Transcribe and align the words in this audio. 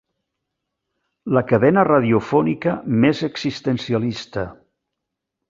La 1.37 1.43
cadena 1.51 1.83
radiofònica 1.89 2.75
més 3.05 3.23
existencialista. 3.29 4.49